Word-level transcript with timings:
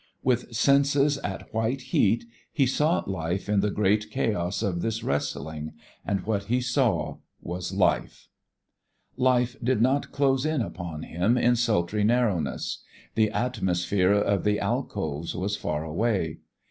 With 0.23 0.51
senses 0.55 1.19
at 1.19 1.53
white 1.53 1.79
heat 1.93 2.23
he 2.51 2.65
sought 2.65 3.07
life 3.07 3.47
in 3.47 3.59
the 3.59 3.69
great 3.69 4.09
chaos 4.09 4.63
of 4.63 4.81
this 4.81 5.03
wrestling, 5.03 5.73
and 6.03 6.21
what 6.25 6.45
he 6.45 6.59
saw 6.59 7.17
was 7.39 7.71
Life. 7.71 8.27
Life 9.15 9.55
did 9.63 9.79
not 9.79 10.11
close 10.11 10.43
in 10.43 10.59
about 10.63 11.05
him 11.05 11.37
in 11.37 11.55
sultry 11.55 12.03
narrowness: 12.03 12.81
the 13.13 13.29
atmosphere 13.29 14.13
of 14.13 14.43
the 14.43 14.59
alcoves 14.59 15.35
was 15.35 15.55
far 15.55 15.83
away. 15.83 16.39